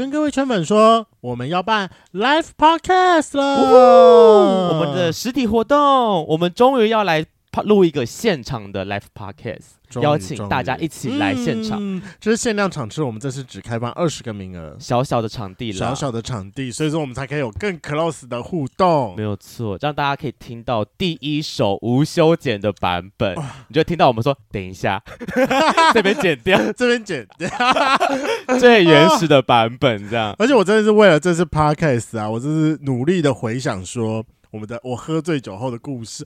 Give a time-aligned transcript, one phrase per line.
[0.00, 7.26] 跟各位圈粉说，我们要办 live podcast 了，我们的实体活动，我们终于要来
[7.64, 9.80] 录一个现场的 live podcast。
[10.00, 23.36] 邀请大家一起来现场，嗯，这是限量场次，我们这次只开放二十个名额，小小的场地了，小小的场地，所以说我们才可以有更 close 的互动，没有错，让大家可以听到第一首无修剪的版本，
[23.66, 25.02] 你就听到我们说，等一下，
[25.92, 27.48] 这边剪掉， 这边剪掉，
[28.60, 36.24] 最原始的版本这样，而且我真的是为了这次 podcast 啊，我真是努力的回想说我们的我喝醉酒后的故事。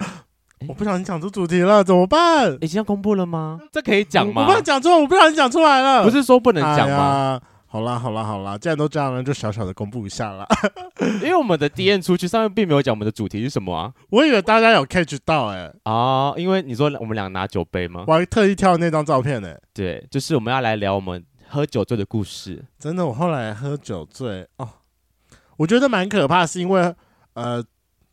[0.69, 2.57] 我不小心讲出主题了，怎么办？
[2.61, 3.61] 已经要公布了吗？
[3.73, 4.43] 这可以讲吗？
[4.43, 6.05] 我不能讲出来，我不小心讲出来了。
[6.05, 7.41] 不是说不能讲吗？
[7.43, 7.49] 哎？
[7.67, 10.47] 好啦，好啦，好啦，既然都这样了，就小小的公布一下啦。
[11.21, 13.93] 因为我们的 D N 出去上面并没有讲我们的主题是什么啊。
[14.11, 15.75] 我以为大家有 catch 到哎、欸。
[15.85, 18.05] 哦，因为你说我们俩拿酒杯吗？
[18.07, 19.61] 我还特意挑那张照片呢、欸。
[19.73, 22.65] 对，就是我们要来聊我们喝酒醉的故事。
[22.79, 24.69] 真的，我后来喝酒醉哦，
[25.57, 26.95] 我觉得蛮可怕，是因为
[27.35, 27.65] 呃。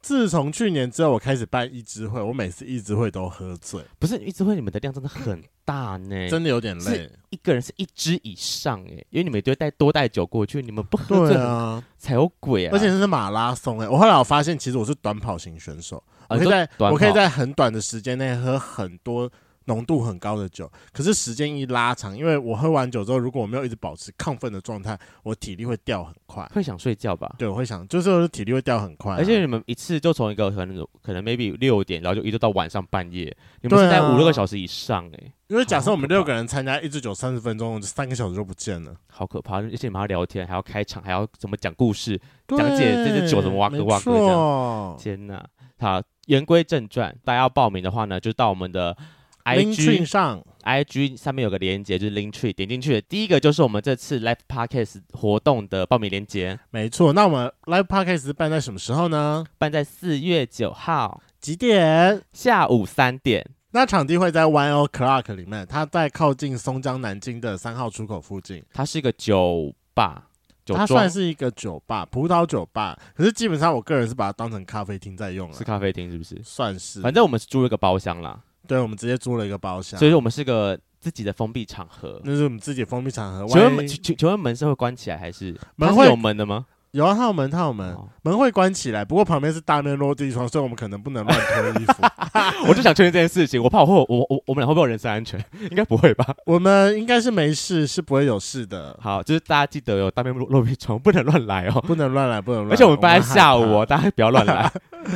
[0.02, 3.84] 自从去年之后，我开始办一支会，我每次一支会都喝醉。
[4.00, 7.10] 不是一支会，你们的量真的很大呢，真的有点累。
[7.30, 12.72] 一个人是一支以上哎，因为你们都会带多带酒过去，你们不喝醉啊才有鬼啊！
[12.74, 19.32] 而且这是马拉松哎，我后来我发现，其实我是短跑型选手，我可以在我可以在很短的时间内喝很多。
[19.72, 27.34] 浓度很高的酒，可是时间一拉长，因为我喝完酒之后，如果我没有一直保持亢奋的状态，我体力会掉很快，会想睡觉吧？
[27.38, 29.18] 对，我会想，就是体力会掉很快、啊。
[29.18, 35.34] 而且你们一次就从一个可能可能 maybe 六点，然后就一直到晚上半夜，你们是待五六个小时以上哎、欸。
[35.48, 39.62] 因为假设我们六个人参加一支酒三十分钟，三个小时就不见了，好可怕！
[39.62, 44.98] 而且你们还要聊天，还要开场，还要怎么讲故事，讲解这支酒怎么挖哥挖哥这样。
[45.00, 45.46] 天哪！
[45.80, 48.96] 好，言归正传，大家要报名的话呢，就到我们的。
[49.44, 56.60] IG 上，IG 上面有个连接，就是 Linktree，点进去的第一个就是我们这次 Live Podcast 活动的报名连接。
[56.70, 59.44] 没错，那我们 Live Podcast 办在什么时候呢？
[59.58, 62.22] 办在四月九号，几点？
[62.34, 63.50] 下午三点。
[63.74, 68.64] 那场地会在 One O Clock 里面，它在靠近松江南京的三号出口附近。
[68.74, 70.28] 它是一个酒吧，
[70.66, 73.00] 酒它算是一个酒吧，葡萄酒吧。
[73.16, 75.56] 可是基本上我个人是把它当成咖啡厅在用了。
[75.58, 76.38] 是咖啡厅是不是？
[76.44, 77.00] 算是。
[77.00, 78.42] 反正我们是租了个包厢啦。
[78.72, 82.22] 对，我们直接租了一个包厢，所以说我们是个自己的封闭场合。
[82.24, 83.46] 那是我们自己封闭场合。
[83.46, 86.66] 请问，请请问门是会关起来还是门会有门的吗？
[86.92, 89.06] 有啊，它有门，它有门，哦、门会关起来。
[89.06, 92.04] 不过旁边是大面落地窗，所以我们可能不能乱脱衣服。
[92.68, 95.44] 我就想确认这件事情，我怕我会我我我们俩会不会有人身安全？
[95.72, 96.36] 应该不会吧？
[96.46, 98.98] 我们应该是没事，是不会有事的。
[99.02, 102.74] 好，就是大家记得有大面落地窗，不能乱来哦，不能乱来，不能乱来。
[102.74, 104.72] 而且我们办在下午哦，大家不要乱来。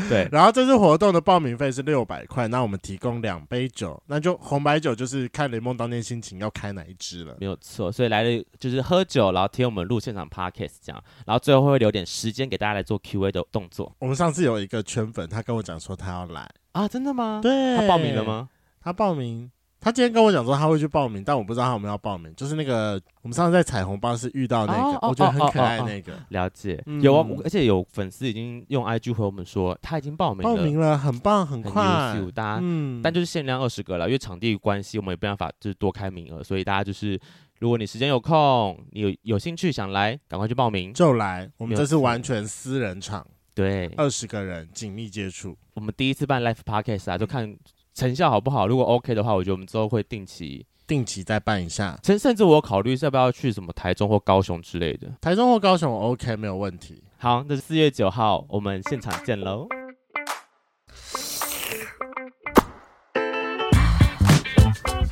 [0.10, 7.92] 对，然后这次活动的报名费是六百块，那我们提供两杯酒，那就红白酒就是看雷梦当天心情要开哪一支了，没有错。
[7.92, 13.96] 所以来了就是喝酒，然后听我们录现场 podcast 这样，然后最后会留点时间给大家来做 Q&A 的动作。
[14.00, 17.40] 我们上次有一个圈粉，他跟我讲说他要来啊，真的吗？
[17.42, 18.50] 对，他报名了吗？
[18.82, 19.52] 他报名。
[19.82, 22.34] 他今天跟我讲说他会去报名，但我不知道他有没有要报名。
[22.36, 26.14] 就是那个我们上次在彩虹巴士遇到那个，哦、我觉得很可爱那个。
[26.30, 31.84] 了解，嗯、有啊，而且有粉丝已经用 IG 回我们说他已经报名了，报名了，很棒，很快。
[32.14, 37.20] 很优秀，大家，嗯，但就是限量二十个了，因为场地关系，我们也没办法就是多开名额，所以大家就是
[37.60, 41.50] 如果你时间有空，你有有兴趣想来，赶快去报名就来。
[41.58, 45.58] 我们这是完全私人场，对，二十个人紧密接触。
[45.74, 47.56] 我们第一次办 Live Podcast 啊，就看。
[47.96, 48.68] 成效好不好？
[48.68, 51.98] 如果 OK 的话，我觉得我们之后会定期定期再办一下。
[52.04, 55.10] 甚甚至我考虑是要不要去什么台中或高雄之类的。
[55.22, 57.02] 台中或高雄 OK 没有问题。
[57.18, 59.70] 好，那四月九号，我们现场见喽。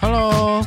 [0.02, 0.62] Hello，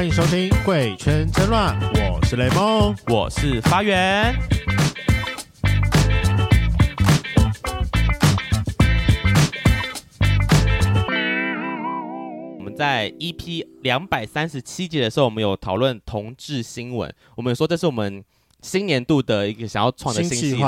[0.00, 1.78] 欢迎收听《贵圈真乱》，
[2.10, 4.34] 我是雷梦，我是发源。
[12.56, 17.14] 我们在 EP 两百三十七集的时候，我们有讨论同志新闻。
[17.36, 18.24] 我们说这是我们
[18.62, 20.66] 新年度的一个想要创的新系列，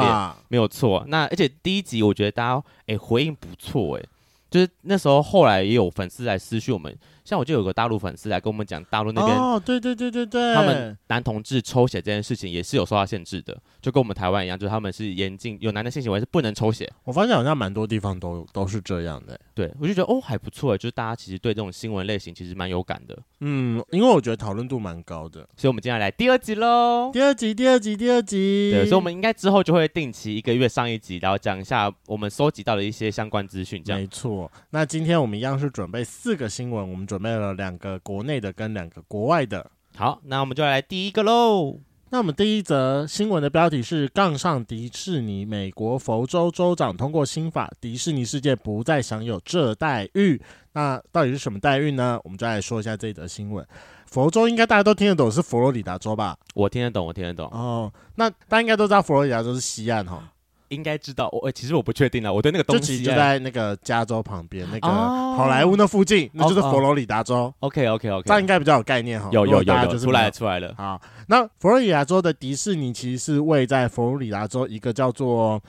[0.48, 1.06] 没有错。
[1.08, 4.02] 那而且第一集我觉得大家哎回应不错哎，
[4.50, 6.94] 就是那时候后来也有粉丝来私讯我们。
[7.24, 16.90] 像我就有个大陆粉丝来跟我们讲，大陆那边哦，对对对对对，他们男同志抽血这件事情也是有受到限制的，就跟我们台湾一样，就是他们是严禁有男的性行为是不能抽血。
[17.04, 34.00] 我发现好像蛮多地方都都是这样的，对，我就觉得哦还不错，就是大家其实对这种新闻类型其实蛮有感的，嗯，因为我觉得讨论度蛮高的，所以我们接下来第二集喽，第二集，第二集，第二集，对，所以我们应该之后就会定期一个月上一集，然后讲一下我们收集到的一些相关资讯，这样。
[34.00, 34.50] 没错。
[34.70, 37.92] 那今天我们一样是准备四个新闻，我们准备了两个。
[37.98, 41.78] 国内的跟两个国外的，好，那我们就来第一个喽。
[42.08, 50.40] 那我们第一则新闻的标题是“杠上迪士尼”，美国佛州州长通过新法，迪士尼世界不再享有这待遇。
[50.72, 52.18] 那到底是什么待遇呢？
[52.24, 53.64] 我们就来说一下这一则新闻。
[54.06, 56.36] 佛州应该大家都听得懂，是佛罗里达州吧？
[56.54, 57.46] 我听得懂，我听得懂。
[57.48, 60.31] 哦，那大家应该都知道佛罗里达州是西岸哈。
[60.72, 62.32] 应该知道，我其实我不确定啊。
[62.32, 67.52] 我对那个东西就在那个加州旁边，那个好莱坞那附近，那就是佛罗里达州。
[67.60, 69.28] OK OK OK，这样应该比较有概念哈。
[69.30, 70.74] 有有有有，出来出来了。
[70.76, 75.62] 好，那佛罗里达州的迪士尼其实是位在佛罗里达州一个叫做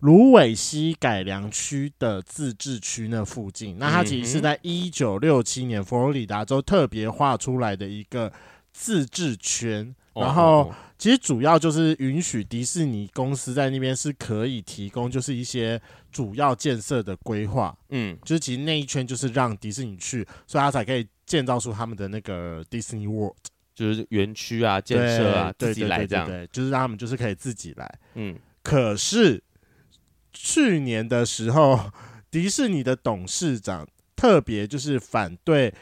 [0.00, 3.78] 芦苇溪改良区的自治区那附近。
[3.78, 8.30] 那它其实是在一九六七年佛罗里达州特别划出来的一个
[8.72, 10.72] 自治圈，然后。
[10.96, 15.78] 其实主要就是允许迪士尼公司在那边是可以提供，就是一些
[16.12, 23.34] 主要建设的规划，嗯，就是其实那一圈就是让迪士尼去，所以他才可以建造出他们的那个 Disney World，
[23.74, 28.38] 就是园区啊、建设啊，对自己来这样，对，对，对，对，就是让他们就是可以自己来，嗯。
[28.62, 29.42] 可是
[30.32, 31.90] 去年的时候，
[32.30, 35.74] 迪士尼的董事长特别就是反对。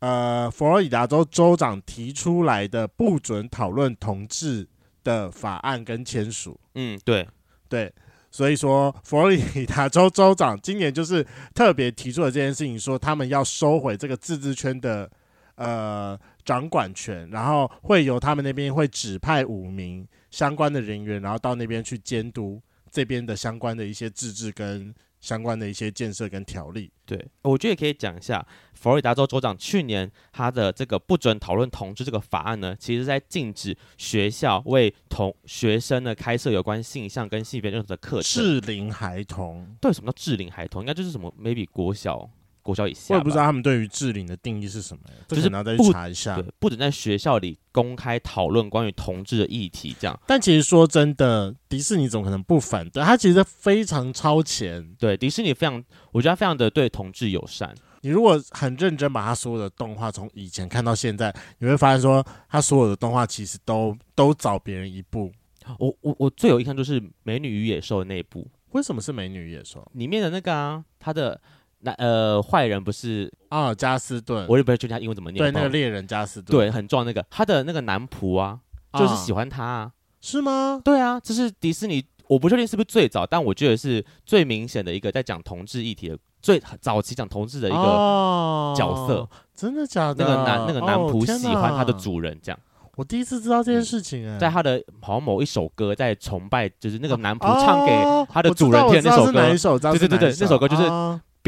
[0.00, 4.68] 呃，佛罗里达州州长提出来的不准讨论同志
[5.02, 7.26] 的法案跟签署，嗯，对
[7.68, 7.92] 对，
[8.30, 15.10] 所以说佛罗里达州州长今年就是特别提出了这件事情，说他们要收回这个自治圈的
[15.56, 24.94] 呃掌管权，然后会由他们那边会指派五名相关的人员，然后到那边去监督这边的相关的一些自治跟。
[25.20, 28.46] 相关的一些建设跟条例，对，我觉得也可以讲一下。
[28.74, 38.22] 佛罗里达州州长去年他的这个不准讨论同志这个法案呢，其实在禁止学校为同学生呢开设有关性向跟性别认同的课程。
[38.22, 40.82] 适龄孩童，对，什么叫适龄孩童？
[40.82, 42.30] 应该就是什么？maybe 国小。
[42.68, 46.36] 国小以下，我也不知道他们对于智龄的定义是什么，就是要再去查一下。
[46.36, 50.20] 对，不准在学校里公开讨论关于同志的议题，这样。
[50.26, 53.02] 但其实说真的，迪士尼怎么可能不反对？
[53.02, 54.86] 他其实非常超前。
[54.98, 55.82] 对，迪士尼非常，
[56.12, 57.74] 我觉得他非常的对同志友善。
[58.02, 65.32] 你如果很认真把他所有的动画从以前看到现在，你会发现说，他所有的动画其实都都早别人一步。
[65.78, 68.46] 我我我最有印象就是《美女与野兽》的那一部。
[68.72, 70.84] 为什么是《美女与野兽》里面的那个啊？
[70.98, 71.40] 他的。
[71.80, 75.38] 那呃，坏人不是啊，加斯顿，我也不知道他英文怎么念。
[75.38, 78.58] 对，那个猎人加斯顿，对，很壮那个，他的那个男仆啊，
[78.98, 80.80] 就是喜欢他啊，是吗？
[80.84, 90.24] 对啊，这是迪士尼，我不确定是不是最早，但我觉得是最明显的一个在讲同志议题的最早期讲同志的一个角色，真的假的？
[90.24, 92.58] 那个男那个男仆喜欢他的主人，这样。
[92.96, 100.82] 我第一次知道这件事情哎，在他的好像某一首歌在崇拜，就是那个男仆唱给他的主人听的那首歌，对对对对，那首歌就是。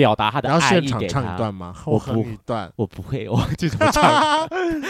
[0.00, 1.20] 表达他的爱意给他。
[1.20, 1.76] 唱一段吗？
[1.85, 4.49] 我不一段，我不会，我忘记怎么唱，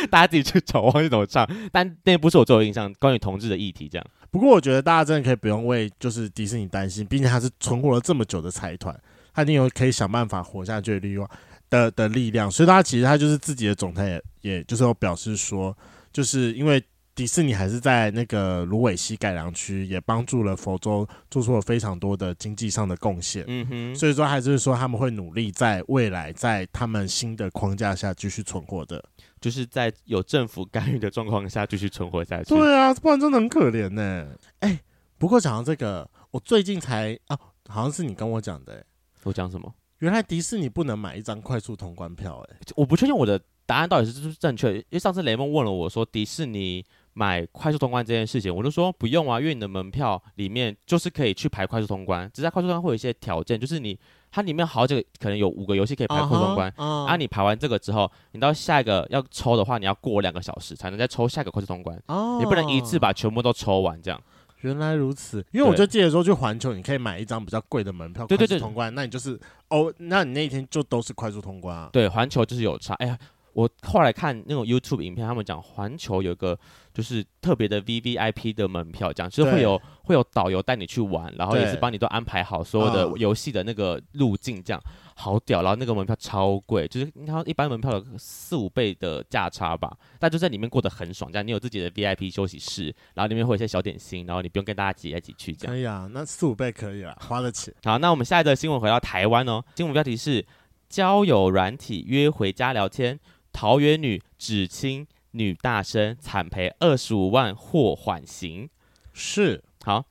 [0.08, 1.44] 大家自己去找，我忘记怎么唱。
[1.72, 4.06] 但那不是我最有印象关于同志的议题，这样。
[4.30, 8.96] 不过我觉得大家真的可以不用为就是迪士尼担心，毕竟他是存活了这么久的财团，
[9.34, 11.28] 他一定有可以想办法活下去的力量
[11.68, 12.48] 的的力量。
[12.48, 15.76] 所以他其实他就是自己的总裁也也就是要表示说，
[16.12, 16.80] 就是因为。
[17.12, 23.44] 迪士尼还是在那个芦苇溪改良区，也帮助了佛州做出了非常多的经济上的贡献。
[23.46, 29.04] 嗯哼，所以说还是说他们会努力在未来在他们新的框架下继续存活的，
[29.38, 32.54] 就是在有政府干预的状况下继续存活下去。
[32.54, 34.28] 对啊，不然真的很可怜呢。
[34.60, 34.80] 哎、欸，
[35.18, 37.38] 不过讲到这个，我最近才啊，
[37.68, 38.82] 好像是你跟我讲的。
[39.24, 39.74] 我讲什么？
[39.98, 42.42] 原来迪士尼不能买一张快速通关票。
[42.48, 46.82] 哎，我不确定我的答案到底是不是正确，因为上次雷蒙问了我说迪士尼。
[47.20, 53.98] 买快速通关这件事情，我就说不用啊，因为你的门票里面就是可以去排快速通关，只是在快速通关会有一些条件，就是你
[54.30, 57.04] 它里面好几个可能有五个游戏可以排快速通关，uh huh, uh huh.
[57.08, 62.38] 啊，你排完这个之后，你到下一个要抽的话，你要过两个小时才能再抽下一个快速通关，uh huh.
[62.38, 64.18] 你不能一次把全部都抽完这样。
[64.62, 71.90] 原来如此，因为我就记得说去环球，你可以买一张比较贵的门票，对对对通关，那你就是哦，那你那一天就都是快速通关啊。
[71.92, 73.18] 对，环球就是有差，哎呀。
[73.52, 76.58] 我后来看那种 YouTube 影片，他们讲环球有个
[76.94, 85.62] 就是特别的 VVIP 的门票，讲就是会有会有导游带你去玩，然后也是帮你都安排好所有的游戏的那个路径，这样、哦、好屌。
[85.62, 91.30] 然后那个门票超贵，就是你看一般门票的四五倍的价差吧，但就在里面过得很爽。
[91.30, 95.74] 这样你有自己的 VIP 休息室，然后里面会有一些小点心，然后你不用跟大家挤来挤去，这样。
[95.74, 97.72] 可以啊，那四五倍可以啊，花得起。
[97.84, 100.44] 好，那我们下一则新闻回到台湾哦，新闻标题是
[100.88, 103.18] 交友软体约回家聊天。
[103.52, 108.68] 桃园女只亲女大生惨赔二十五万获缓刑，
[109.12, 110.04] 是好。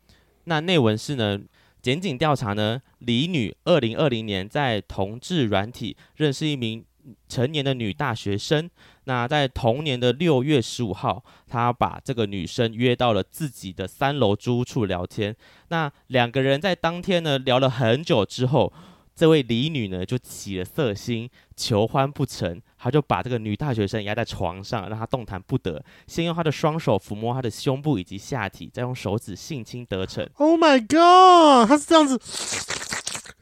[0.46, 1.40] 那内文是呢？
[1.82, 6.84] 检警调查呢，李女二零二零年在同志软体认识一名
[7.30, 8.70] 成年的女大学生。
[9.06, 15.34] 那在同年的六月十五号，他把这个女生约到了自己的三楼租屋处聊天。
[15.70, 18.74] 那两个人在当天呢聊了很久之后，
[19.20, 30.26] 这位李女呢就起了色心，求欢不成，她就把这个女大学生压在床上，让她动弹不得，先用她的双手抚摸她的胸部以及下体，再用手指性侵得逞。
[30.36, 31.68] Oh my god！
[31.68, 32.18] 她是这样子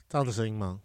[0.10, 0.80] 这样的声音吗？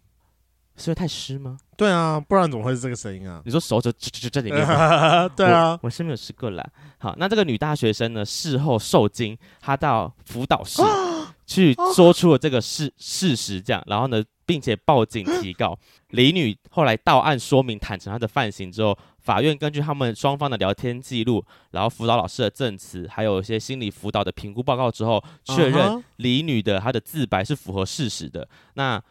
[0.77, 1.57] 是因为太湿吗？
[1.75, 3.41] 对啊，不然怎么会是这个声音啊？
[3.45, 4.63] 你说手指就就在里面？
[5.35, 6.63] 对啊我，我是没有试过啦。
[6.99, 10.83] 好，那这个女大学生呢，事后受惊，她到辅导室
[11.47, 15.77] 去说出了这个事事实，这样，然后呢，并且报警提告。
[16.09, 28.47] 李女后来到案说明坦诚她的犯行之后，法院根据他们双方的聊天记录，然后辅导老师的证词，还有一些心理辅导的评估报告之后，确认李女的她的自白是符合事实的。
[28.75, 29.01] 那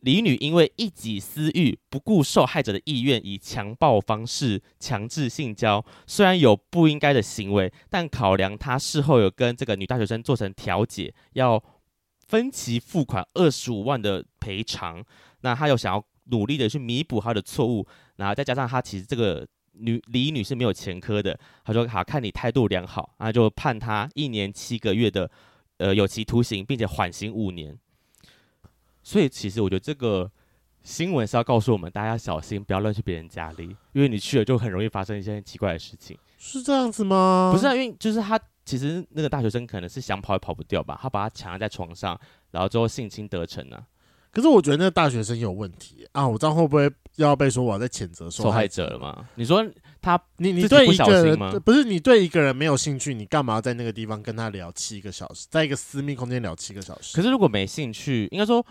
[0.00, 11.60] 李女因为一己私欲，不顾受害者的意愿，以强暴方式强制性交，虽然有不应该的行为，但考量她事后有跟这个女大学生做成调解，要
[12.28, 15.02] 分期付款二十五万的赔偿，
[15.40, 25.30] 那他又想要努力的去弥补他的错误，然后再加上他其实这个女李女是没有前科的，他说好看你态度良好，那就判他一年七个月的
[25.78, 27.76] 呃有期徒刑，并且缓刑五年。
[29.02, 30.30] 所以其实我觉得这个
[30.82, 36.18] 新闻是要告诉我们，大家要小心，不要乱去别人家里，因为你去了就很容易发生一些奇怪的事情。
[36.36, 37.50] 是这样子吗？
[37.54, 42.20] 不是啊，因为就是他其实那个大学生可能是想跑也跑不掉吧，他把他强压在床上，
[42.50, 43.82] 然后最后性侵得逞呢、啊。
[44.30, 46.28] 可是我觉得那个大学生有问题啊！
[46.28, 46.84] 我这样会不会
[47.16, 49.26] 又要被说我在谴责受害者了吗？
[49.36, 49.66] 你说
[50.02, 57.16] 他你你对一个人不是你对一个人没有兴趣，你干嘛要在那个地方跟他聊七个小时，在一个私密空间聊七个小时？
[57.16, 58.64] 可是如果没兴趣，应该说。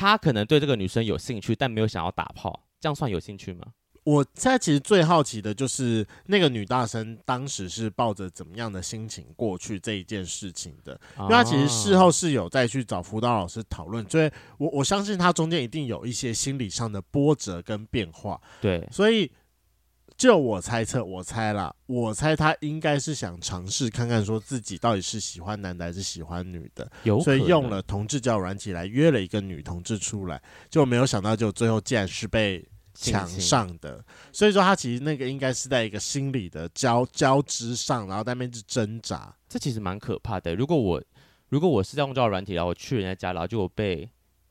[0.00, 3.66] 他可能对这个女生有兴趣，但没有想要打炮，这样算有兴趣吗？
[4.08, 18.40] 我现在其实最好奇的就是那个女大生当时是抱着怎么样的心情过去这一件事情的，因为她其实事后是有再去找辅导老师讨论，所以我我相信她中间一定有一些心理上的波折跟变化。
[18.62, 19.30] 对，所以。
[20.16, 26.90] 就我猜测，我猜啦，我猜她应该是想尝试看看，说自己到底是喜欢男的还是喜欢女的，
[27.22, 32.66] 所以用了同志交友软体来约了一个女同志出来，就没有想到，就最后竟然是被
[33.00, 34.04] 抢上的。
[34.32, 39.34] 所以说，他其实那个应该是在一个心理的交交织上，然后在那边是挣扎。
[39.48, 40.54] 这其实蛮可怕的。
[40.54, 41.02] 如果我
[41.48, 44.08] 如果我是在用交友软体，然后我去人家家，然后就被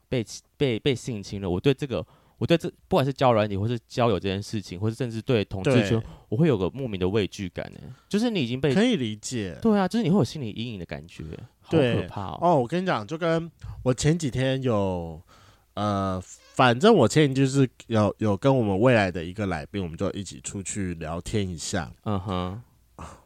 [0.08, 0.26] 被
[0.56, 2.06] 被被性侵了，我对这个。
[2.40, 6.00] 我对这不管是交友软体，或是交友这件事情，或是甚至对同志圈，
[6.30, 7.80] 我会有个莫名的畏惧感呢。
[8.08, 11.24] 就是你已经被可以理解，对啊，就是你会有心理阴影的感觉，
[11.62, 12.38] 好可怕哦。
[12.40, 13.52] 哦，我跟你讲，就跟
[13.82, 15.20] 我前几天有
[15.74, 16.22] 呃，
[16.58, 21.94] 反正我前几天就是有有跟我们未来的一个来宾，我们就一起出去聊天一下。
[22.04, 22.60] 嗯哼，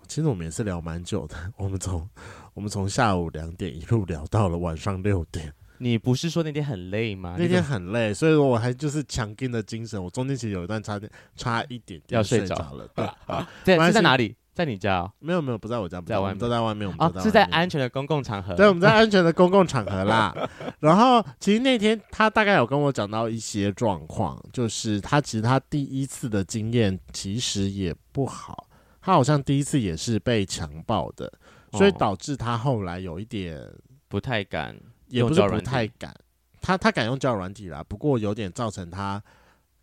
[0.06, 2.06] 其实我们也是聊蛮久的，我们从
[2.54, 5.54] 我们从下午两点一路聊到了晚上六点。
[5.78, 7.38] 你不是说那天很累吗？
[7.40, 10.04] 那天很累，所以说我还就是强劲的精神。
[10.04, 12.86] 我中间其实有一段差点差一点点要睡着了。
[12.94, 14.36] 对 啊，对，是在哪里？
[14.54, 15.12] 在你家哦？
[15.20, 16.88] 没有没有，不在我家，不在外面，都在外面。
[16.88, 18.56] 我们哦，是在安全的公共场合。
[18.56, 20.36] 对，我们在安全的公共场合啦。
[20.80, 28.68] 然后其实那天他大概有跟我讲到一些状况，就是他其实他第一次的经验其实也不好，
[29.02, 31.32] 他好像第一次也是被强暴的，
[31.72, 33.60] 所以导致他后来有一点
[34.08, 34.76] 不太敢。
[35.08, 36.16] 也不是不太敢，
[36.62, 39.22] 他他敢用交友软体啦，不过有点造成他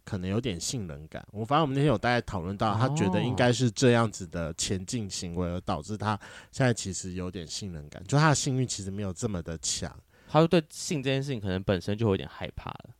[0.08, 1.22] 可能有点信任感。
[1.32, 6.18] 我反正我们那天有大概讨论到，他觉得应该是这样子的前进行为，而导致他
[6.50, 9.94] 现在其实有点信任感，就他的性欲其实没有这么的强。
[10.26, 12.90] 他说对性这件事情可能本身就有点害怕了。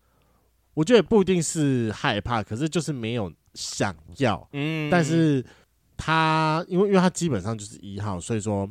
[0.75, 4.47] 我觉得也不一定是害怕，可是就是没有想要。
[4.53, 5.43] 嗯，但是
[5.97, 8.69] 他因为因为他基本上就是一号，所以说。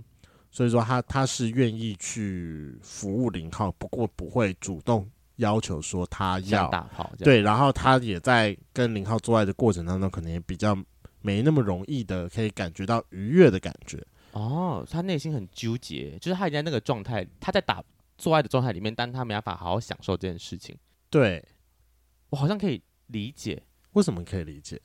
[0.50, 7.12] 所以说他他是愿意去服务零号，不过不会主动要求说他要打炮。
[7.18, 10.78] 对，然后他也在跟林浩做爱的过程当中，可能也比较
[11.22, 14.06] 没那么容易的可以感觉到愉悦的感觉。
[14.34, 17.84] 哦，他内心很纠结，就是他已经在那个状态，他在打
[18.18, 20.78] 做爱的状态里面，但他没办法好好享受这件事情。
[21.10, 21.44] 对，
[22.30, 23.64] 我好像可以理解，
[23.94, 24.80] 为什么可以理解？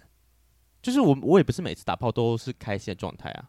[0.80, 3.48] 就是我我也不是每次打炮都是开心的状态啊。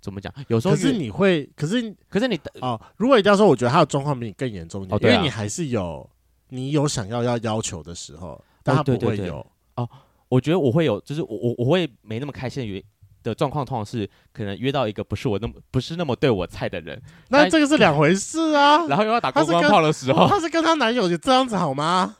[0.00, 0.30] 怎么讲？
[0.48, 6.06] 有时候可是你会，可是可是你哦，如果一定要说，我觉得他的状况比你更严重一点，哦啊、因为你还是有
[6.48, 9.46] 你有想要要要求的时候，但他不会有
[9.76, 9.88] 哦。
[10.28, 12.82] 我觉得我会有，就是我我我会没那么开心的原
[13.22, 18.86] 的状况，通常是可能约到一个不是我那么不是那么对我菜的人，那这个是两回事啊。
[18.88, 22.16] 然后又要打公关炮的时候， 她是跟她男友就这样子好吗？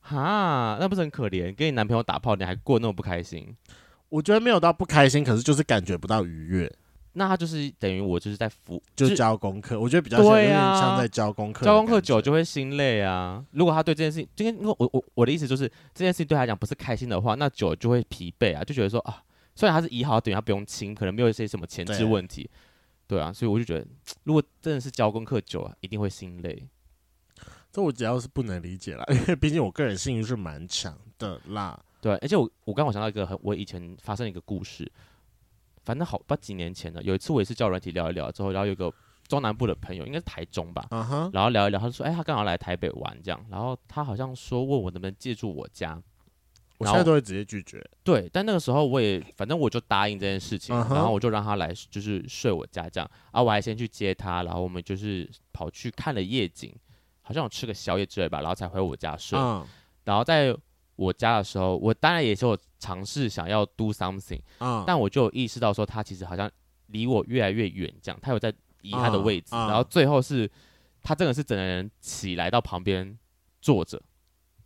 [0.00, 1.54] 哈，那不是很可怜？
[1.54, 3.54] 跟你男朋友打炮，你还过那么不开心？
[4.08, 6.72] 我觉得没有到不开心，可是就是感觉不到愉悦。
[7.14, 9.78] 那他就是等于我就是在服，就教功课。
[9.78, 13.44] 我觉得比较像有点像在教功课，教功课久就会心累啊。
[13.52, 19.22] 如果他对这件事情，今天因为我我我的意思就是这件事情对他来讲不是开心的话，那久就会疲惫啊，就觉得说啊，
[19.54, 22.50] 虽然他是一号，等于他不用亲，可能没有一些什么前置问题，
[23.06, 23.86] 对，对啊，所以我就觉得，
[24.24, 26.66] 如果真的是教功课久啊，一定会心累。
[27.70, 31.78] 这我只要是不能理解啦，因 为毕竟我个人性欲是蛮强的啦。
[32.02, 34.90] 对，而且我我刚好想到一个很我以前发生的一个故事，
[35.84, 37.02] 反正好不几年前了。
[37.02, 38.92] 有一次我也是叫软体聊一聊之后，然后有个
[39.26, 41.30] 中南部的朋友，应该是台中吧，uh huh.
[41.32, 46.00] 然后聊一聊，他就说，哎，他刚好来台北玩这样，然后他好像说问我能不能借住我家，
[46.78, 47.84] 我现在都会直接拒绝。
[48.02, 50.94] 对，但那个时候我也反正我就答应这件事情，uh huh.
[50.94, 56.74] 然后我就让他来就是睡我家这样，啊，我还先去接他，然后我们就是跑去看了夜景。
[57.24, 59.38] 好像我吃个宵夜之类吧，然后才回我家睡。
[59.38, 59.64] 嗯、
[60.02, 60.52] 然后在
[61.02, 66.50] 我家的时候，我当然也是有尝试想要 do something，嗯、但我就有意识到说他其实好像
[66.86, 69.48] 离我越来越远，这样他有在移他的位置。
[69.52, 70.50] 嗯嗯、然后最后是
[71.02, 73.18] 他真的是整个人起来到旁边
[73.60, 74.00] 坐着，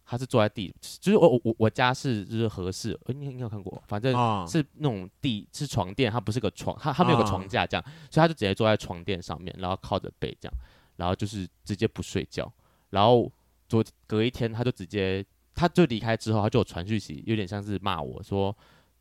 [0.04, 4.12] 他是坐在地，就是我我我家是就是合适，哎，你应该有看过，反正
[4.46, 10.54] 是那种地是床垫，它不是个床，它它没有个床架这样，所以他就直接坐在床垫上面，然后靠着背这样。
[10.96, 12.50] 然后就是直接不睡觉，
[12.88, 13.30] 然后
[13.68, 15.22] 昨隔一天他就直接，
[15.56, 18.54] 他就离开之后，他就有传讯息，有点像是骂我说，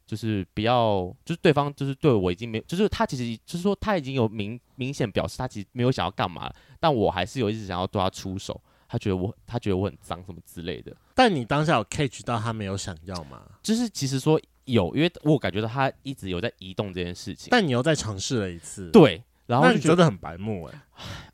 [0.07, 10.95] 就是不要，就是对方就是对我已经没，就是他其实就是说他已经有明明显表示他其实没有想要干嘛，但我还是有一直想要对他出手，他觉得我他觉得我很脏什么之类的。
[11.13, 13.41] 但你当下有 catch 到他没有想要吗？
[13.62, 17.50] 就是其实说有，因为我感觉到他一直有在移动这件事情。
[17.51, 20.74] 但你又再尝试了一次，对，然后就你觉得很白目哎、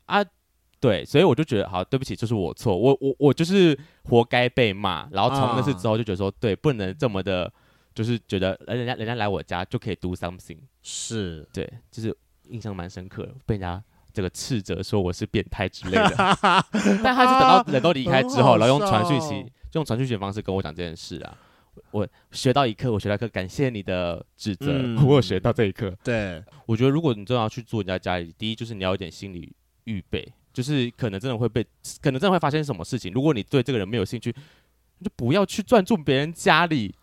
[0.08, 0.26] 欸，啊。
[0.82, 5.08] 对，所以我就觉得好，对不起，就是我错，我我我就是活该被骂。
[5.12, 7.50] 然后从那次之后就觉得说，啊、对，不能这么的，
[7.94, 12.12] 就是觉得人家人家来我家就可以 do something，是对，就是
[12.48, 13.80] 印象蛮深刻的，被人家
[14.12, 16.10] 这个斥责说我是变态之类的。
[17.04, 21.38] 但他是等到 人都离开之后，然后用传讯息，就用传讯息的方式跟我讲这件事啊。
[21.92, 25.96] 我学到一课，我学到一课，感谢你的指责，嗯、我有学到这一课。
[26.02, 29.54] 对，我觉得如果你真的要去住人家家里，第一就是你要有点心理
[29.84, 30.30] 预备。
[30.52, 31.62] 就是可能真的会被，
[32.00, 33.12] 可能真的会发生什么事情。
[33.12, 34.34] 如果你对这个人没有兴趣，
[34.98, 36.94] 你就不要去钻住别人家里。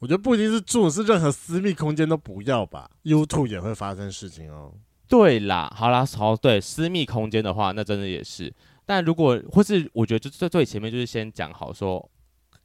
[0.00, 2.90] 我觉得不一定是住，是任何私密空间都不要吧。
[3.04, 4.74] YouTube 也会发生事情哦。
[5.08, 8.52] 对啦，好啦，好，对，私密空间的话，那真的也是。
[8.84, 12.10] 但如果或是我觉得，就最最前面就是先讲好说，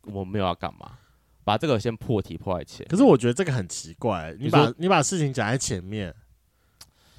[0.03, 0.97] 我没有要干嘛，
[1.43, 2.85] 把这个先破题破在前。
[2.89, 6.13] 可是我觉得这个很奇怪，你把你，你把事情讲在前面。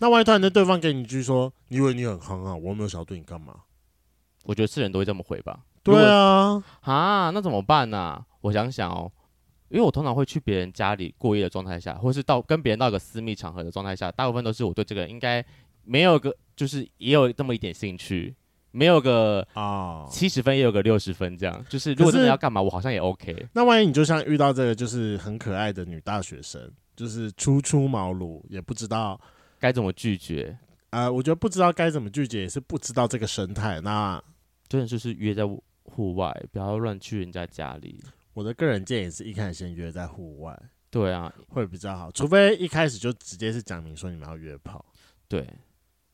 [0.01, 2.57] 那万一突然间对方给你一句说：“你以为你很夯啊？
[2.57, 3.55] 我没有想要对你干嘛？”
[4.45, 5.61] 我觉得是人都会这么回吧。
[5.83, 8.27] 对啊，啊，那怎么办呢、啊？
[8.41, 9.13] 我想想哦，
[9.69, 15.45] 因为我通常会去别人家里过夜的状态下，或是到跟别人到一个私密场合的状态下，大部分都是我对这个人应该
[15.85, 18.35] 没有个，就是也有这么一点兴趣，
[18.71, 21.63] 没有个啊七十分也有个六十分这样。
[21.69, 23.49] 就是如果真的要干嘛，我好像也 OK。
[23.53, 29.21] 那万一你就像遇到这个就是很可爱的女大学生，就是初出茅庐，也不知道。
[29.61, 30.59] 该怎么拒绝？
[30.89, 33.81] 啊、呃，我觉得不知道该怎么拒绝，也是不知道这个生态。
[33.81, 34.21] 那
[34.67, 35.45] 真的就是约在
[35.85, 38.03] 户外，不要乱去人家家里。
[38.33, 40.61] 我的个人建议是一开始先约在户外。
[40.91, 42.11] 对啊，会比较好。
[42.11, 44.85] 除非一开始就直接是讲明说你们要约炮。
[45.29, 45.47] 对。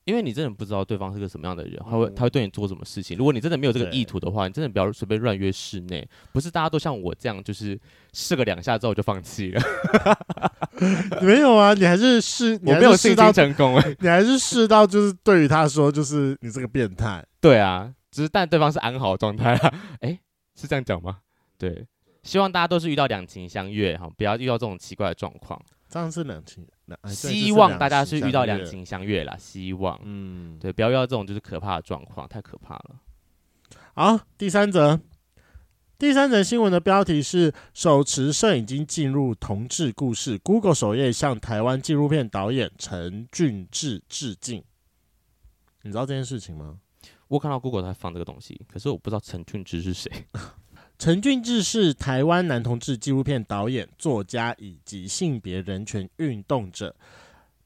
[0.06, 3.18] 因为你真的不知道对方是个什么样的人，他会他会对你做什么事情。
[3.18, 6.08] 如果你真的没有这个意图的话，你真的不要随便乱约室内。
[6.32, 7.76] 不是大家都像我这样，就是
[8.12, 9.60] 试个两下之后就放弃了。
[11.20, 17.26] 没有啊，你还是试，我没有试到成功，你还是试到就是对于他说，就是你这个变态。
[17.40, 19.74] 对啊，只是但对方是安好状态啊。
[20.02, 20.20] 哎，
[20.54, 21.18] 是这样讲吗？
[21.58, 21.84] 对，
[22.22, 25.60] 希望大家都是遇到两情相悦哈，不要遇到这种奇怪的状况。
[25.96, 26.66] 这样是两情，
[27.06, 29.34] 希望大家是遇到两情相悦啦。
[29.38, 32.96] 希望，嗯，对，不要遇到这种就是可怕的状况，太可怕了。
[33.94, 35.00] 好，第三则，
[35.98, 44.62] 第三则新闻的标题是：手持摄影机进入同志故事，Google 首页向台湾纪录片导演陈俊志致敬。
[45.80, 46.78] 你知道这件事情吗？
[47.28, 50.12] 我看到 Google 在放这个东西，可是我不知道陈俊志是谁。
[50.98, 56.96] 陈俊志是台湾男同志纪录片导演、作家以及性别人权运动者，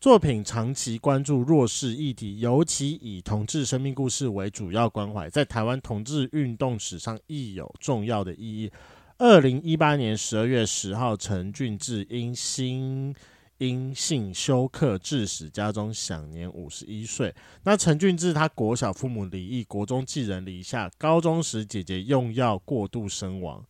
[0.01, 8.71] 作品长期关注弱势议题，尤其以同志生命故事为主要关怀，在台湾同志运动史上亦有重要的意义。
[9.17, 13.15] 二零一八年十二月十号，陈俊志因心
[13.61, 17.35] 因性休克致死，家中享年五十一岁。
[17.63, 23.65] 那陈俊志他国小父母离异，国中寄人篱下，高中时姐姐用药过度身亡。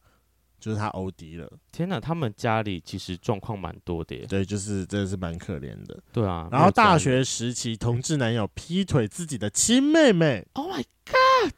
[0.60, 1.98] 就是他 OD 了，天哪！
[1.98, 4.26] 他们家里其实状况蛮多的耶。
[4.26, 5.98] 对，就是真的是蛮可怜的。
[6.12, 10.46] 对啊，然后大学时期，同志男友劈腿自己的亲妹妹。
[10.52, 11.54] Oh my god！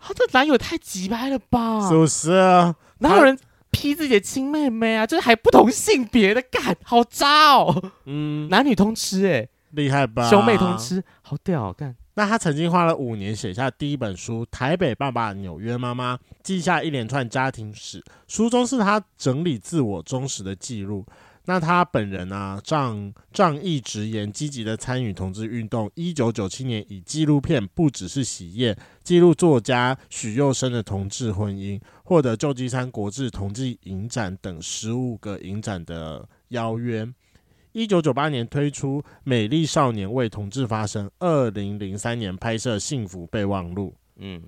[0.00, 1.88] 他这男友太鸡掰了吧？
[1.88, 2.74] 是不是啊？
[2.98, 3.38] 哪有人
[3.70, 5.06] 劈自己的亲妹妹啊？
[5.06, 7.92] 就是还不同性别的，干好渣哦！
[8.04, 10.28] 嗯，男女通吃，哎，厉害吧？
[10.28, 11.96] 兄妹通吃，好屌，干。
[12.14, 18.04] 那他曾经花了五年写下第一本书《台北爸爸纽约妈妈》，记下一连串家庭史。
[18.26, 21.06] 书中是他整理自我忠实的记录。
[21.50, 25.90] 那他本人啊，仗仗义直言，积极的参与同志运动。
[25.96, 37.04] 一九九七年以纪录片《不只是喜宴》记录作家许佑生的同志婚姻，获得旧金山国际同志影展等十五个影展的邀约。
[37.72, 43.88] 一九九八年推出《美丽少年为同志发声》，二零零三年拍摄《幸福备忘录》。
[44.18, 44.40] 嗯，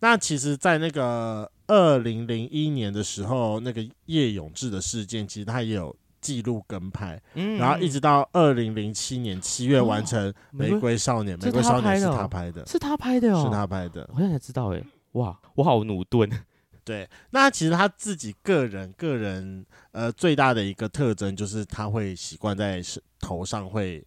[0.00, 7.20] 那其实，在那个二零零一年的时候，那个叶永志的事件，其实他也有记录跟拍。
[7.34, 14.08] 嗯，然后一直到二零零七年七月完成《玫瑰少年》，《玫瑰少年》是他拍的，是他拍的哦，是他拍的。
[14.14, 14.82] 我现在才知道，哎，
[15.12, 16.30] 哇，我好努顿。
[16.82, 22.82] 对，那其实他自己个人个人呃最大的一个特征就是他会习惯在
[23.20, 24.04] 头上会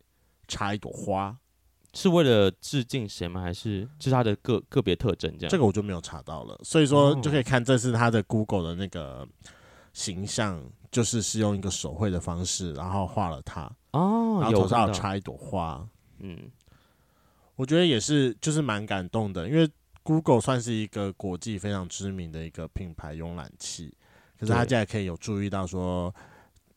[0.47, 1.35] 插一朵花，
[1.93, 3.41] 是为了致敬谁吗？
[3.41, 5.49] 还是是他的个个别特征这样？
[5.49, 9.27] 这个我就没有查到了，所以说就可以看这是他的 Google 的那个
[9.91, 15.87] 形象，就是是用一个手绘的方式，然后画了它哦，然后头上有插一朵花，
[16.19, 16.37] 嗯，
[17.55, 19.69] 我觉得也是就是蛮感动的，因为。
[20.07, 23.93] Google 算是一个国际非常知名的一个品牌浏览器，
[24.39, 26.15] 可是他现在可以有注意到说，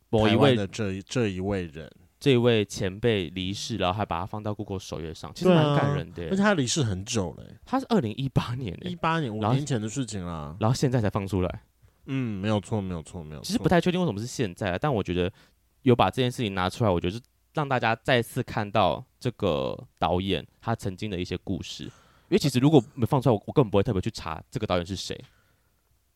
[0.08, 6.24] 某一位的这一这一位人，这一位前辈离世，然后还把它放到 Google 首页上，其实蛮感人的。
[6.24, 11.62] 而且他离世很久了，他是二零一八年，一八年五年前的事情啦，然后现在才放出来。
[12.06, 13.44] 嗯，没有错，没有错，没有错。
[13.44, 15.32] 其实不太确定为什么是现在，但我觉得
[15.82, 17.22] 有把这件事情拿出来，我觉得是
[17.54, 21.84] 让大家再次看到这个导演他曾经的一些故事。
[21.84, 25.14] 因为其实如果没放出来，我我根本不会特别去查这个导演是谁。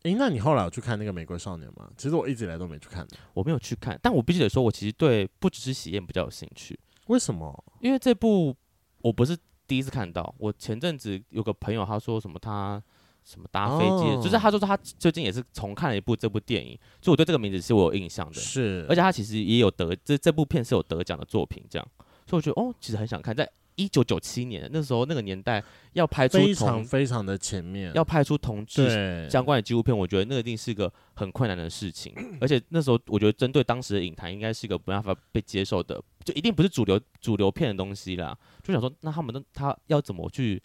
[0.05, 1.91] 诶、欸，那你后来有去看那个《玫瑰少年》吗？
[1.97, 3.07] 其实我一直以来都没去看。
[3.33, 6.79] 我没有去看，但我必须得说，我其实对不只是喜宴比较有兴趣。
[7.07, 7.65] 为什么？
[7.81, 8.55] 因为这部
[9.01, 10.35] 我不是第一次看到。
[10.39, 12.81] 我前阵子有个朋友他说什么他
[13.25, 18.35] 什么搭飞机，哦、就是他说他最近也是重看了一部这部电影，所以我对这个名字是我有印象的。
[18.35, 21.89] 是，而且他其实也有得这这部片是有得奖的作品，这样，
[22.27, 23.51] 所以我觉得哦，其实很想看在。
[23.77, 25.61] 一九九七年那时候，那个年代
[25.95, 32.15] 要拍出非常非常的前面，要拍出同志相关的纪录片，我觉得那一定是一个很困难的事情。
[32.41, 38.39] 而且那时候，我觉得针对当时的影坛，应该是一个没办法被接受的，就一定不是主流主流片的东西啦。
[38.63, 40.63] 就想说，那他们的他要怎么去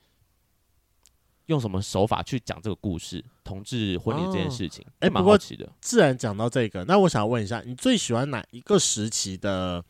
[1.50, 3.24] 用什么手法去讲这个故事？
[3.44, 5.68] 同志婚礼这件事情，哎、哦，蛮好奇的。
[5.82, 9.84] 自然讲到这个，那我想问一下，你最喜欢哪一个时期的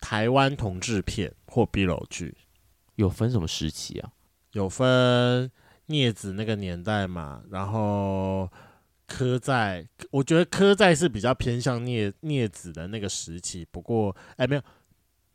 [0.00, 2.34] 台湾同志片或 BL 剧？
[2.96, 4.10] 有分什么时期啊？
[4.52, 5.50] 有分
[5.88, 8.48] 镊子那个年代嘛，然后
[9.06, 13.66] 柯在，我觉得柯在是比较偏向镊镊子的那个时期。
[13.70, 14.62] 不过，哎，没有，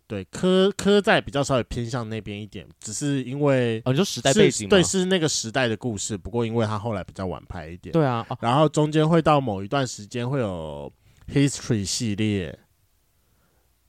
[0.08, 6.18] 对，科科在比较稍微偏向那边一点，只是因为哦，你说时代背景，对，是那个时代的故事。
[6.18, 10.90] 不过，因为他后来比较晚拍一点，对啊，然后中间会到某一段时间会有
[11.28, 12.58] History 系列，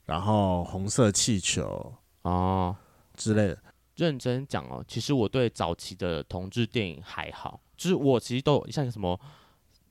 [0.05, 2.75] 然后红色气球哦。
[3.15, 3.57] 之类的，
[3.95, 9.19] 认真讲哦，其实我对早期的同志电影还好，就是我其实都有像什么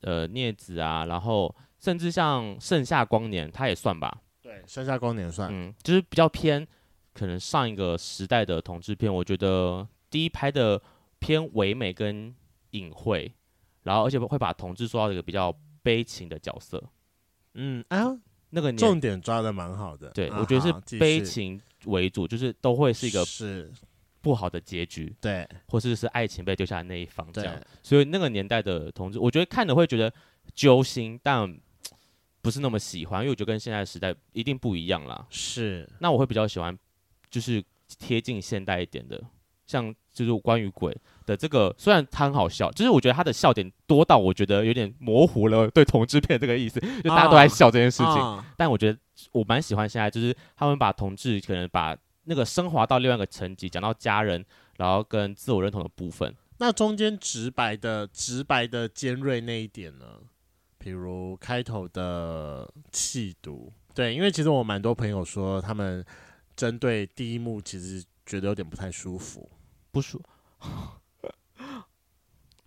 [0.01, 4.23] 呃镊子啊，然后甚至像《盛夏光年》，它也算吧。
[4.59, 6.67] 对，《盛夏光年》算，嗯，就是比较偏
[7.13, 10.81] 可能上一个时代的同志片，我觉得第一拍的
[11.19, 12.35] 偏唯美跟
[12.71, 13.33] 隐晦，
[13.83, 16.83] 然后而且会把同志塑造一个比较悲情的角色。
[17.55, 18.17] 嗯啊，
[18.51, 21.61] 那个重点抓的蛮好的，对，啊、我觉得是悲情。
[21.85, 23.71] 为主，就是都会是一个是
[24.21, 27.55] 不好的结局，对，或者是，是爱情被丢下的那一方这样。
[27.85, 30.13] 所以那个年代的同志，我觉得看的会觉得
[30.53, 31.57] 揪心，但
[32.49, 35.27] 不是那么喜欢，因为我觉得跟现在的时代一定不一样啦。
[35.29, 36.75] 是，那我会比较喜欢
[37.29, 37.63] 就是
[37.99, 39.23] 贴近现代一点的，
[39.67, 48.99] 像就是关于鬼的这个，虽然它很好笑，就是我觉得他的笑点多到我觉得有点模糊了对同志片这个意思， 就大家都在笑这件事情，啊、但我觉得。
[49.33, 54.45] 我蛮喜欢现在，就是他们把同志可能把那个升华到另外一个层级，讲到家人，
[54.77, 56.33] 然后跟自我认同的部分。
[56.59, 60.21] 那中间直白的、直白的尖锐那一点呢？
[60.79, 66.05] 比如开头的气毒，对，因为其实我蛮多朋友说，他们
[66.57, 69.51] 针对第一幕其实觉得有点不太舒服，
[69.91, 70.23] 不舒。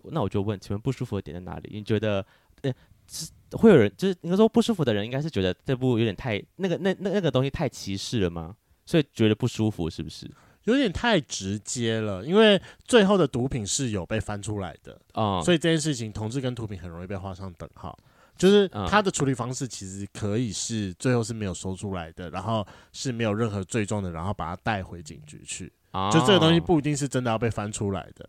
[0.03, 1.69] 那我就问，请问不舒服的点在哪里？
[1.71, 2.25] 你觉得，
[2.61, 2.73] 呃，
[3.07, 8.55] 是会有人就是应该说不舒服的人，应该是觉得这部有点太那个那那那个东西太歧视了吗？
[8.85, 10.29] 所以觉得不舒服是不是？
[10.65, 17.97] 有点太直接了，因为最后的毒品是有被翻出来的啊，嗯、所以这件事情同志跟毒品很容易被画上等号。
[18.37, 25.71] 就是他的处理方式其实可以是最后是没有说出来的，然后是没有任何罪状的，然后把他带回警局去。
[25.91, 28.27] 啊、就这个东西不一定是真的要被翻出来的。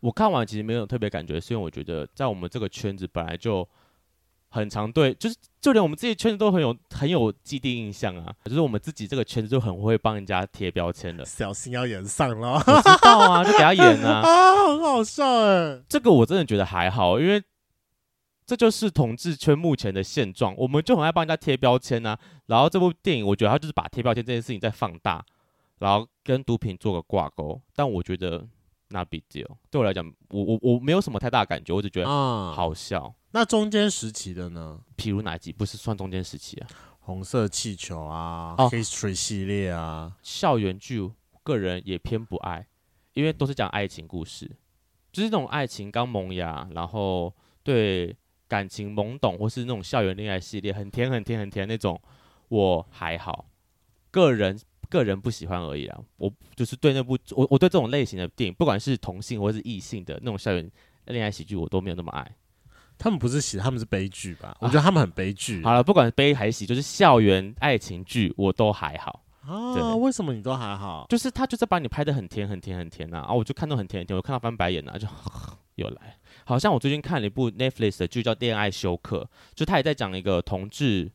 [0.00, 3.66] 我看完其实没有特别感觉，是因为我觉得在我们这个圈子本来就
[4.54, 17.42] 很常对，就是就连我们自己圈子都很有很有既定印象啊，就是我们自己这个圈子就很会帮人家贴标签的，小心要演上了，我知道啊，就给他演啊， 啊，很好笑哎，这个我真的觉得还好，因为
[18.46, 25.24] 这就是同志圈目前的现状，我们就很爱帮人家贴标签啊，然后这部电影我觉得他就是把贴标签这件事情再放大，
[25.80, 28.46] 然后跟毒品做个挂钩，但我觉得。
[28.90, 33.12] 那 big deal，对我来讲，我我我没有什么太大感觉，我只觉得好笑。
[33.34, 34.80] 嗯、那中间时期的呢？
[34.96, 36.68] 譬如哪一集不是算中间时期啊？
[37.00, 41.10] 红色气球啊、哦、，History 系列啊，校园剧，
[41.42, 42.64] 个人也偏不爱，
[43.12, 44.48] 因为都是讲爱情故事，
[45.12, 48.16] 就是那种爱情刚萌芽，然后对
[48.46, 52.00] 感情懵懂，或是那种校园恋爱系列，很甜很甜很甜那种，
[52.48, 53.46] 我还好，
[54.10, 54.58] 个人。
[54.90, 60.70] 个人不喜欢而已啦，我就是对那部我我对这种类型的电影，不管是同性或是异性的那种校园
[61.06, 62.36] 恋爱喜剧，我都没有那么爱。
[63.04, 64.56] 他们不是喜，他们是悲剧吧？
[64.60, 65.62] 我觉得他们很悲剧。
[65.62, 69.74] 好了，不管悲还是喜，就是校园爱情剧我都还好啊。
[69.74, 71.04] 对为什么你都还好？
[71.10, 75.06] 就是他就是把你拍的很甜很甜很甜呐啊，我就看到很甜很甜，我看到翻白眼呐，就
[75.76, 76.16] 又来。
[76.46, 79.18] 好像我最近看了一部 Netflix 的剧叫《恋爱休克》，
[79.54, 81.12] 就他也在讲一个同志。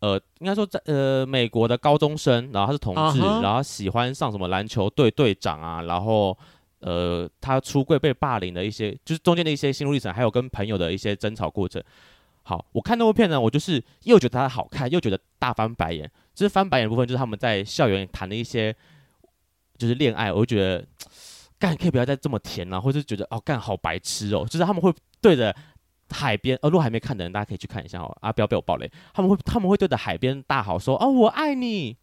[0.00, 3.42] 呃，应该说在呃美国的高中生，然后他是同志，uh huh.
[3.42, 6.36] 然后喜欢上什么篮球队队长啊，然后
[6.80, 11.82] 呃他出柜被霸凌的一些，就是中间的一些心路历程，还有跟朋友的一些争吵过程。
[12.42, 16.10] 好，我看那部片呢，我就是又觉得它好看，又觉得大翻白眼。
[16.34, 18.74] 就是翻白眼的部分，就是他们在校园谈的一些
[19.76, 20.86] 就是恋爱，我就觉得
[21.58, 25.54] 干可以不要再这么甜了，或者觉得哦干好白痴哦，就是他们会对着。
[26.10, 28.16] 海边，呃，如果还没看的人，大家可以去看一下哦。
[28.22, 28.90] 啊，不要被我爆雷。
[29.12, 31.94] 他们会，他们会对着海边大吼说：“哦，我爱你。”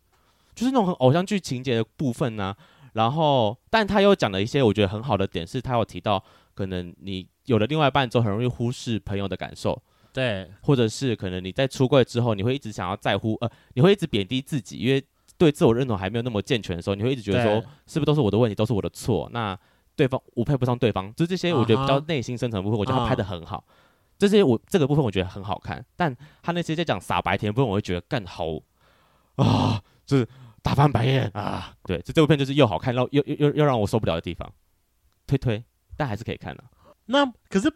[0.54, 2.56] 就是那种很偶像剧情节的部分呢、
[2.96, 9.82] 然后，但他又讲了一些我觉得很好的点，是他有提到，可能你有了另外一半之后，很容易忽视朋友的感受。
[10.14, 15.06] 对，或者是可能你在出柜之后，你会一直想要在乎，呃，你会一直贬低自己，因为
[15.38, 19.30] 对自我认同还没有那么健全的时候，你会一直觉得说，是不是都是我的问题，都是我的错？
[19.34, 19.60] 那
[19.98, 23.66] 对方我配不上对方，就这些，我觉得比较内心深层的部分，我觉得他拍的很好。
[23.68, 23.72] Uh.
[24.18, 28.46] 这些我这个部分我觉得很好看，但他那些在讲傻白甜的部分，我会觉得更好
[29.36, 30.26] 啊，就是
[30.66, 31.76] 大翻白眼啊。
[31.84, 34.52] 对，这这部片就是又好看，又又又又让我受不了的地方，
[35.28, 35.64] 推推，
[35.96, 36.64] 但还是可以看的。
[37.06, 37.72] 那可是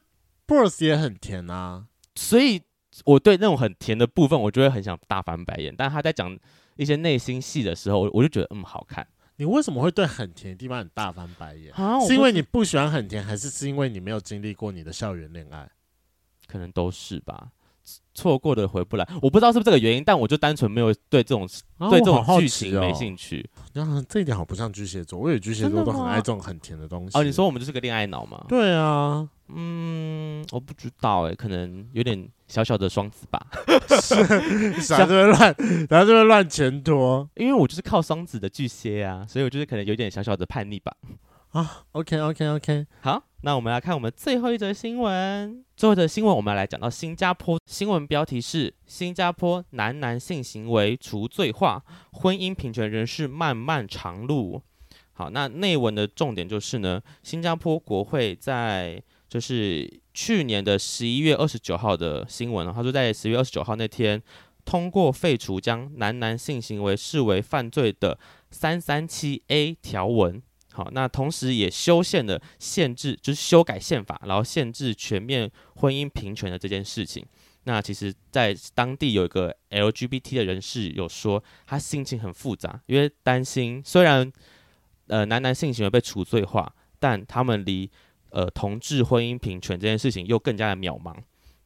[0.48, 2.62] Boris 也很甜啊，所以
[3.06, 5.74] 我对那种很甜的部分，我就会很想大翻白眼。
[5.78, 6.36] 但他在讲
[6.78, 9.08] 一些内心戏的时候，我就觉得嗯好看。
[9.36, 11.72] 你为什么会对很甜的地方很大翻白眼？
[11.74, 15.70] 啊，是因为你不喜欢很甜，还是是因为你没有经历过你的校园恋爱？
[16.48, 17.52] 可能都是吧，
[18.14, 19.08] 错过的回不来。
[19.22, 21.48] 我不知道是不是这个原因，但我就单纯没有对这种、
[21.78, 23.48] 啊、对这种剧情没兴趣。
[23.74, 27.18] 啊，这一点好不像巨蟹座，我以为巨蟹座都很爱这种很甜的东西。
[27.18, 28.46] 哦，你说我们就是个恋爱脑吗？
[28.48, 33.46] 对啊，嗯，我不知道哎、欸，可能有点小小的双子吧。
[34.82, 35.56] 啥都会乱，
[35.90, 40.94] 然后就会乱前拖，因为我就是靠双子的巨蟹啊，所以我就是可能有点小小的叛逆吧。
[41.52, 43.24] 啊，OK，OK，OK，好。
[43.42, 45.64] 那我们来看我们最后一则新闻。
[45.78, 47.58] 最后一则新闻，我们来讲到新加坡。
[47.66, 54.62] 新闻标题是：新加坡男男性行为除罪化，婚姻平权仍是漫漫长路。
[55.14, 64.22] 好，那内文的重点就是呢，新加坡国会在就是去年的十一月二十九号的新闻，他说在十月二十九号那天
[64.66, 68.20] 通过废除将男男性行为视为犯罪的
[68.52, 70.44] 三三七 A 条文。
[70.80, 77.26] 好，那同时也修宪了限制，就是修改宪法，然后限制全面婚姻平权的这件事情。
[77.66, 84.32] 那其实，在当地有一个 LGBT 的人士有说，他心情很复杂，因为担心虽然
[85.08, 87.92] 呃男男性行为被除罪化，但他们离
[88.30, 91.14] 呃同志婚姻平权这件事情又更加的渺茫。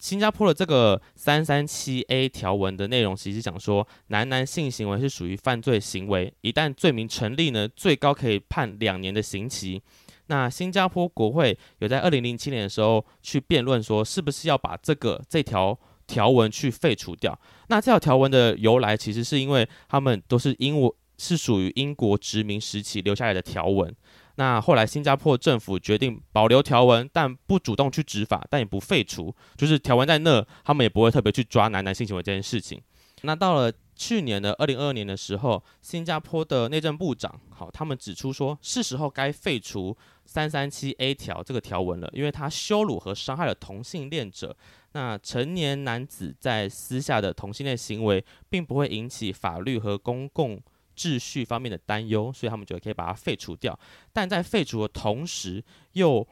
[0.03, 9.81] 新加坡的这个三三七 A 条文的内容，其实讲说，男男性行为是属于犯罪行为，一旦罪名成立呢，最高可以判两年的刑期。
[10.25, 17.39] 那新加坡国会有在二零零七年的时候去辩论说，是不是要把这个这条条文去废除掉。
[17.69, 23.95] 那这条条文的由来，其实是因为他们都是英国是属于英国殖民时期留下来的条文。
[24.35, 32.81] 那后来新加坡政府决定保留条文，但不主动去执法，但也不废除，就是条文在那，他们也不会特别去抓男男性行为这件事情。
[33.25, 44.57] 那到了去年的二零二二年的时候，新加坡的内政部长，好，他们指出说，是时候该废除三三七 A 条这个条文了，因为它羞辱和伤害了同性恋者。
[44.91, 50.61] 那成年男子在私下的同性恋行为，并不会引起法律和公共
[50.95, 53.77] 秩序方面的担忧，所以他们觉得可以把它废除掉。
[54.11, 56.27] 但在废除的同时，又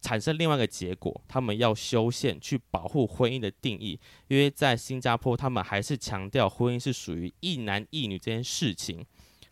[0.00, 9.04] 产生另外一个结果，他们要修宪去保护婚姻的定义，因为在新加坡，他们还是强调婚姻是属于一男一女这件事情。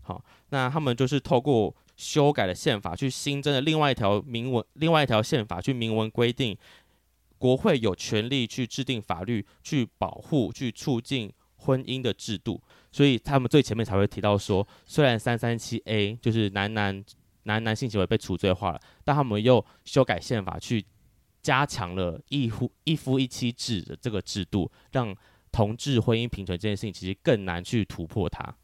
[0.02, 6.58] 好，那他们就是透过修改的宪法去新增了另外一条明文，另外一条宪法去明文规定，
[7.38, 12.60] 国会有权利去制定法律，去保护、去促进婚姻的制度。
[12.92, 17.04] 所以他们最前面才会提到说，虽然三三七 A 就是男男。
[17.44, 20.84] 男男性行为被除罪化了，但他们又修改宪法去
[21.42, 25.12] 加强了一夫一夫一妻制的这个制度，让
[25.50, 28.54] 同志婚姻平权这件事情其实更难去突破它。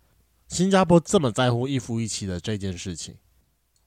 [0.46, 3.16] 新加坡这么在乎一夫一妻的这件事情，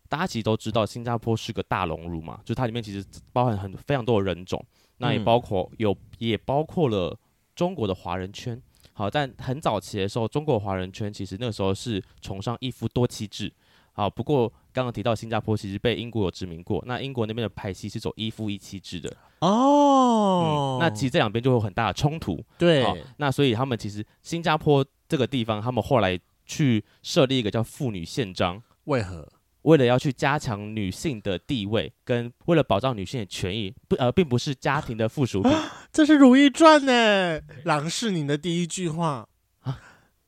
[0.10, 3.02] 大家其实都知道，新加坡是个大熔炉嘛，就它里面其实
[3.32, 4.62] 包含很非常多的人种，
[4.98, 7.18] 那也包括有也包括了
[7.56, 8.62] 中国的华人圈。
[9.02, 13.52] 好，但很早期的时候，中国华人圈其实那个时候是崇尚一夫多妻制。
[13.94, 22.40] 好，不过刚刚提到新加坡其实被英国有殖民过，那英国那边的派系是走一夫一妻制的哦、嗯，那其实这两边就会有很大的冲突。
[22.60, 29.28] 对，好那所以他们其实新加坡这个地方，他们后来去设立一个叫妇女宪章，为何？
[29.64, 35.52] 为了要去加强女性的地位，跟为了保障女性的权益，不呃，并不是家庭的附属品。
[35.92, 39.28] 这是《如懿传》呢，郎世宁的第一句话。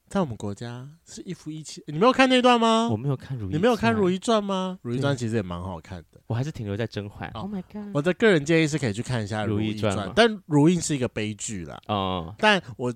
[0.10, 2.88] 在我们国家是一夫一妻，你没有看那段吗？
[2.92, 4.78] 我没有看《如懿》，你没有看《如懿传》吗？
[4.88, 6.22] 《如懿传》其实也蛮好看的。
[6.28, 7.28] 我还是停留在甄嬛。
[7.34, 7.90] Oh my god！
[7.96, 11.82] 我的个人建议是可以去看一下《如懿传》，但《如懿》是一个悲剧啦。
[11.88, 12.36] 哦、oh.。
[12.38, 12.94] 但我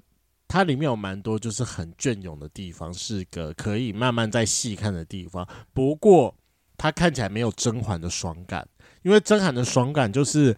[0.47, 5.47] 它里面有蛮多就是很隽永的地方，是个可以慢慢再细看的地方。
[5.73, 6.35] 不过
[6.77, 8.67] 它看起来没有甄嬛的爽感，
[9.03, 10.55] 因为甄嬛的爽感就是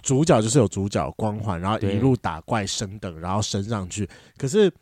[0.00, 4.08] 主角就是有主角光环，然后一路打怪升等，然后升上去。
[4.36, 4.72] 可是。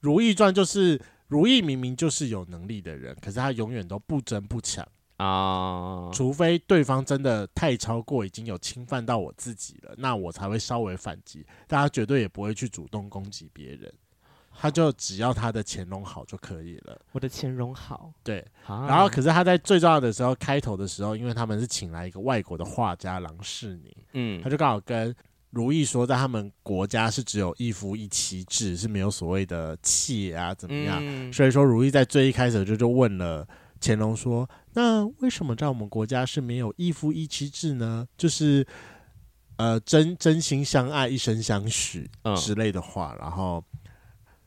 [0.00, 11.46] 如懿传就是如懿明明就是有能力的人，可是她永远都不争不抢啊，除非对方真的太超过，已经有侵犯到我自己了，那我才会稍微反击。
[11.66, 13.92] 大家绝对也不会去主动攻击别人，
[14.54, 17.00] 他就只要他的乾隆好就可以了。
[17.12, 18.44] 我的乾隆好，对。
[18.66, 25.14] 然后可是他在最重要的时候，开头的时候，因为他们是请来一个外国的画家郎世宁，嗯，他就刚好跟。
[25.50, 30.98] 如意说，在他们国家是只有一夫一妻制，是没有所谓的妾啊，怎么样？
[31.00, 33.46] 嗯、所以说，如意在最一开始就就问了
[33.80, 34.46] 乾隆说
[34.76, 38.06] ：“那为什么在我们国家是没有一夫一妻制呢？
[38.18, 38.66] 就是
[39.56, 43.16] 呃，真真心相爱，一生相许之类的话。
[43.16, 43.64] 嗯”然后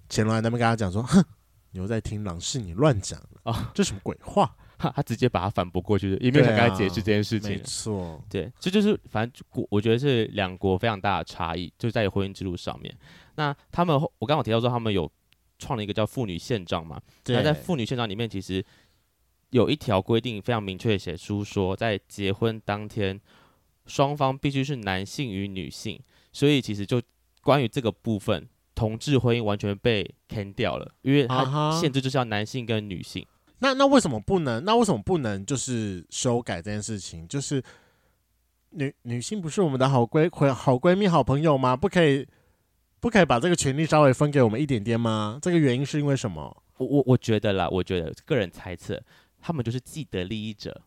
[0.08, 1.26] 乾隆在那边跟他讲说：“哼，
[1.72, 7.50] 你又在听郎是你乱讲了啊，这什么鬼话？”他 他直接把他反驳过去的，也没有想跟他解释这件事情。
[7.50, 12.96] 没错，对，这就是反正国，我觉得是两国非常大的差异，就在于婚姻制度上面。
[13.36, 15.12] 那他们，我刚刚提到说，他们有
[15.58, 17.02] 创了一个叫妇女宪章嘛？
[17.26, 18.64] 那在妇女宪章里面，其实
[19.52, 23.20] 有一条规定非常明确的写出说，在结婚当天，
[23.86, 26.00] 双方必须是男性与女性。
[26.32, 27.02] 所以其实就
[27.42, 33.26] 关于这个部分，同志婚姻完全被 can 掉了，因为它限制就是要男性跟女性。
[33.60, 34.64] 那那为什么不能？
[34.64, 37.28] 那为什么不能就是修改这件事情？
[37.28, 37.62] 就是
[38.70, 41.76] 女女性不是我们的好闺好闺蜜、好朋友吗？
[41.76, 42.26] 不可以
[43.00, 45.40] 不可以把这个权利稍微分给我们一点点吗？
[45.42, 46.56] 这个原因是因为什么？
[46.78, 49.02] 我我我觉得啦，我觉得个人猜测，
[49.42, 50.82] 他们就是既得利益者。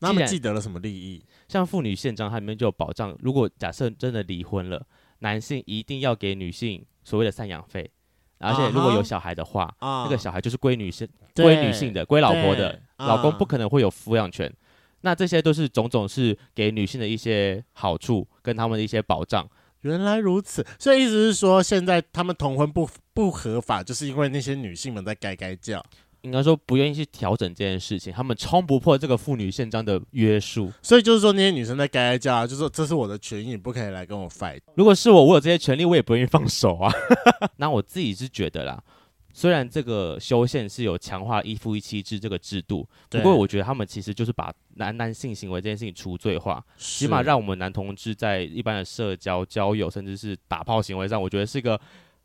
[0.00, 1.24] 那他们既得了什么利益？
[1.48, 4.86] 像妇女宪章，它里面就有保障，如果假设真的离婚了，
[5.18, 7.90] 男性一定要给女性所谓的赡养费。
[8.38, 10.04] 而且如果有小孩的话，uh -huh.
[10.04, 14.48] 那个小孩就是归女性、归女性的、归老婆的，老公不可能会有抚养权。
[14.48, 14.56] Uh -huh.
[15.00, 19.48] 那这些都是种种是给女性的一些好处跟他们的一些保障。
[19.80, 25.84] 原来如此，所以意思是说，现在他们同婚不不合法，就是因为那些女性们在该该叫。
[26.28, 34.60] 应该说不愿意去调整这件事情，他们冲不破这个妇女宪章的约束，所以就是说那些女生在该家，就是说这是我的权益，你不可以来跟我 fight。
[34.74, 36.92] 如果是我，我有这些权利，我也不愿意放手啊。
[37.56, 38.82] 那我自己是觉得啦，
[39.32, 51.80] 虽然这个修宪是有强化一夫一妻制这个制度，不过我觉得他们其实就是把男男性行为这件事情除罪化，起码让我们男同志在一般的社交、交友，甚至是打炮行为上，我觉得是一个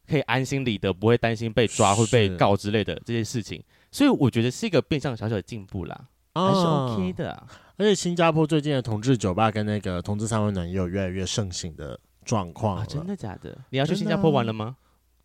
[0.08, 3.64] 可以安心理得，不会担心被抓会被告之类的这些事情。
[3.94, 5.98] 所以我觉得是一个变相小小的进步啦，
[6.34, 7.44] 还是 OK 的啊。
[7.78, 12.78] 而且新加坡最近的同志酒吧跟那个同志三温暖也有越来越盛行的状况。
[12.78, 13.56] 啊，真的假的？
[13.70, 14.76] 你要去新加坡玩了吗？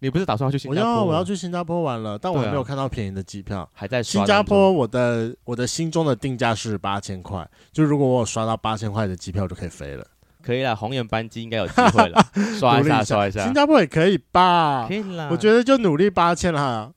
[0.00, 0.90] 你不是打算要去新加坡？
[0.90, 4.70] 我要我要去新加坡玩了，但我没有看到便宜的机票，还在新加坡。
[4.70, 10.06] 我的我的心中的定价是八千块，就如果我有刷到八千块的机票就可以飞了。
[10.40, 12.24] 可以了，红眼班机应该有机会了，
[12.58, 13.42] 刷一下刷一下。
[13.44, 14.86] 新加坡也可以吧？
[14.86, 16.92] 可以啦，我觉得就努力八千了，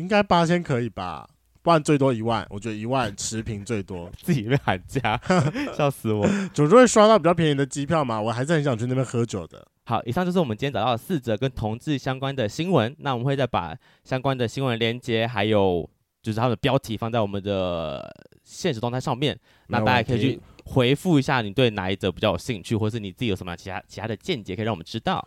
[0.00, 1.28] 应该八千可以吧？
[1.62, 4.10] 不然最多一万，我觉得一万 持平最多。
[4.22, 5.20] 自己被喊价，
[5.76, 6.26] 笑死我！
[6.54, 9.62] 总是会刷到比较便宜的机票嘛，我还是很想去那边喝酒的。
[9.84, 12.96] 好，以上就是我们今天找到的四则跟同志相关的新闻。
[13.00, 15.88] 那我们会再把相关的新闻连接，还有
[16.22, 18.10] 就是它的标题放在我们的
[18.44, 19.38] 现实动态上面。
[19.66, 25.26] 那大家可以去回复一下，你对哪一则比较有兴趣，或是你自己有什么其他其他的见解，可以让我们知道。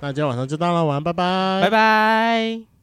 [0.00, 2.68] 那今天晚上就到了，晚安，拜拜，拜拜。